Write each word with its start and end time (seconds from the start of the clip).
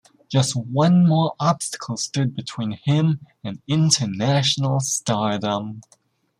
Just 0.29 0.55
one 0.55 1.05
more 1.05 1.35
obstacle 1.39 1.95
stood 1.95 2.33
between 2.33 2.71
him 2.71 3.19
and 3.43 3.61
international 3.67 4.79
stardom. 4.79 5.81